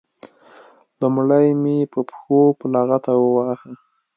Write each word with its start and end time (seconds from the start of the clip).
لومړی 0.99 1.47
مې 1.61 1.77
په 1.91 1.99
پښو 2.09 2.41
په 2.59 2.65
لغته 2.73 3.11
وواهه. 3.21 3.69